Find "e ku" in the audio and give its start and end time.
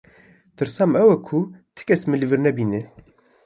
1.15-1.39